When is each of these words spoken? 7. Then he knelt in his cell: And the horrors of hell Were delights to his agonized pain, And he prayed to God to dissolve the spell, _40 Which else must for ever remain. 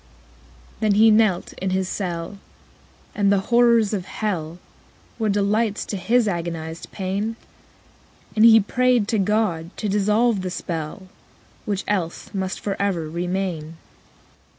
7. 0.79 0.79
Then 0.79 0.91
he 0.93 1.11
knelt 1.11 1.53
in 1.61 1.69
his 1.69 1.87
cell: 1.87 2.39
And 3.13 3.31
the 3.31 3.37
horrors 3.53 3.93
of 3.93 4.05
hell 4.05 4.57
Were 5.19 5.29
delights 5.29 5.85
to 5.85 5.95
his 5.95 6.27
agonized 6.27 6.91
pain, 6.91 7.35
And 8.35 8.43
he 8.43 8.59
prayed 8.59 9.07
to 9.09 9.19
God 9.19 9.69
to 9.77 9.87
dissolve 9.87 10.41
the 10.41 10.49
spell, 10.49 11.01
_40 11.03 11.07
Which 11.65 11.83
else 11.87 12.33
must 12.33 12.59
for 12.61 12.75
ever 12.81 13.07
remain. 13.11 13.77